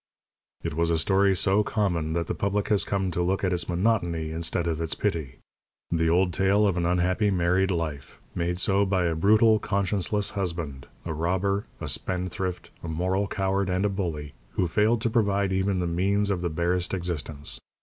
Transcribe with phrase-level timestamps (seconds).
[0.63, 3.69] It was a story so common that the public has come to look at its
[3.69, 5.37] monotony instead of its pity.
[5.91, 10.87] The old tale of an unhappy married life made so by a brutal, conscienceless husband,
[11.05, 15.77] a robber, a spendthrift, a moral coward and a bully, who failed to provide even
[15.77, 17.59] the means of the barest existence.